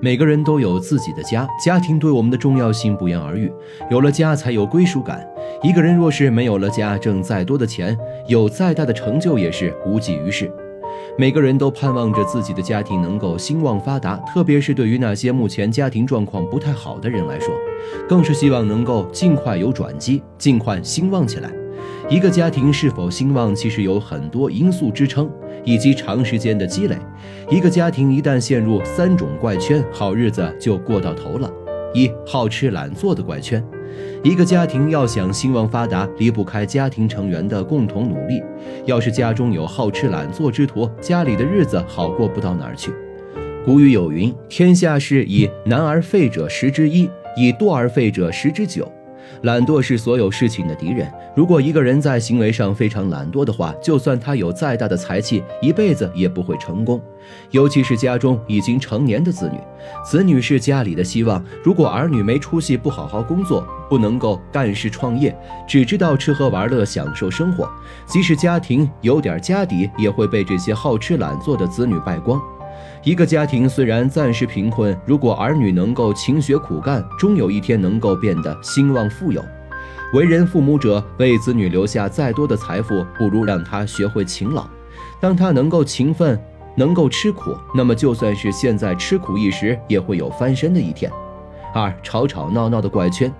[0.00, 3.52] 每个人都有自己的家，家庭对我们的重要性不言而喻。
[3.90, 5.26] 有了家，才有归属感。
[5.60, 7.98] 一个人若是没有了家，挣再多的钱，
[8.28, 10.48] 有再大的成就，也是无济于事。
[11.18, 17.52] 每个人都盼望着自己的家庭能够兴旺发达，特别是对于那些目前家庭状况不太好的人来说，
[18.08, 21.50] 更是希望能够尽快有转机，尽快兴旺起来。
[22.08, 25.30] 一个家庭是否兴旺，其实有很多因素支撑，
[25.64, 26.96] 以及长时间的积累。
[27.50, 31.50] 一个家庭一旦陷入三种怪圈，好日子就过到头了。
[31.94, 33.62] 一好吃懒做的怪圈。
[34.22, 38.42] 一个家庭要想兴旺发达，离不开家庭成员的共同努力。
[38.84, 42.90] 要是家中有好吃懒做之徒，家里的日子好过不到哪儿去。
[43.64, 48.90] 古语有云：“天下事以难而废者十之一，以多而废者十之九。”
[49.42, 51.10] 懒惰是所有事情的敌人。
[51.36, 57.00] 如果一个人在行为上非常懒惰的话，就算他有再大的才气，一辈子也不会成功。
[57.50, 59.58] 尤其是家中已经成年的子女，
[60.04, 61.44] 子女是家里的希望。
[61.62, 67.70] 如果儿女没出息，不好好工作，不能够干事创业，只知道吃喝玩乐、享受生活，
[68.06, 72.40] 即使家庭有点家底，也会被这些好吃懒做的子女败光。
[73.04, 79.42] 一个家庭虽然暂时贫困，如果儿女能够勤学苦干，终有一天能够变得兴旺富有。
[80.12, 84.66] 为人父母者，为子女留下再多的财富，不如让他学会勤劳。
[85.20, 86.38] 当他能够勤奋，
[86.74, 91.10] 能够吃苦，那么就算是现在吃苦一时，也会有翻身的一天。
[91.72, 93.32] 二吵吵闹闹的怪圈。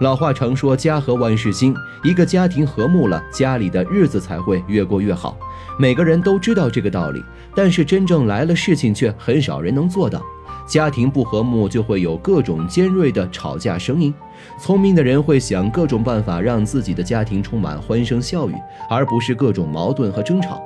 [0.00, 5.36] 老话常说“家和万事兴”，一个家庭和睦了，家里的日子才会越过越好。
[5.78, 7.22] 每个人都知道这个道理，
[7.54, 10.22] 但是真正来了事情，却很少人能做到。
[10.66, 14.12] 家庭不和睦，就会有各种尖锐的吵架声音。
[14.58, 18.54] 聪明的人会想各种办法，让自己的家庭充满欢声笑语，
[18.88, 20.62] 而不是各种矛盾和争吵。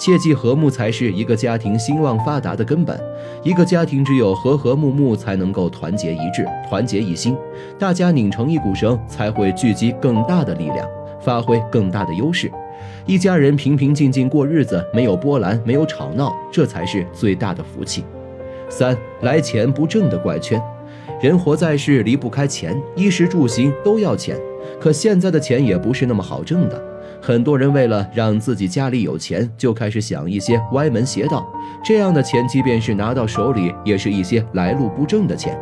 [0.00, 2.98] 切记，和睦才是一个家庭兴旺发达的根本。
[3.42, 7.36] 一个家庭只有和和睦睦，才能够团结一致、团结一心。
[7.78, 10.88] 大家拧成一股绳，才会聚集更大的力量，
[11.20, 12.50] 发挥更大的优势。
[13.04, 18.02] 一家人平平静静过日子，没有波澜，没有吵闹，这才是最大的福气。
[18.70, 20.58] 三来钱不挣的怪圈，
[21.20, 24.34] 人活在世离不开钱，衣食住行都要钱。
[24.80, 26.89] 可现在的钱也不是那么好挣的。
[27.22, 31.46] 很多人为了让自己家里有钱，就开始想一些歪门邪道。
[31.84, 35.58] 这样的钱，即便是拿到手里，也是一些来路不正的钱。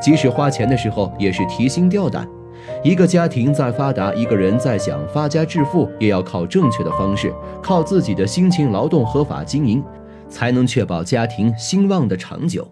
[0.00, 2.28] 即使花钱的时候，也是提心吊胆。
[2.84, 7.32] 一个家庭再发达，一个人再想发家致富，也要靠正确的方式，
[7.62, 9.82] 靠自己的辛勤劳动、合法经营，
[10.28, 12.68] 才能确保家庭兴旺的长久。